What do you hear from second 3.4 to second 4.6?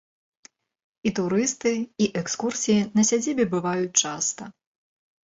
бываюць часта.